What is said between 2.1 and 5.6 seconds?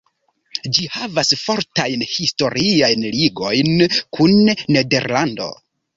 historiajn ligojn kun Nederlando.